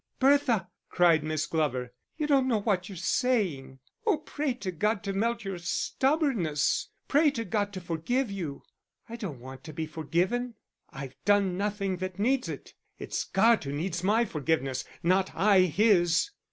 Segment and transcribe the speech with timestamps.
[0.19, 1.93] "Bertha," cried Miss Glover.
[2.17, 3.77] "You don't know what you're saying.
[4.07, 8.63] Oh, pray to God to melt your stubbornness; pray to God to forgive you."
[9.07, 10.55] "I don't want to be forgiven.
[10.89, 12.73] I've done nothing that needs it.
[12.97, 16.31] It's God who needs my forgiveness not I His."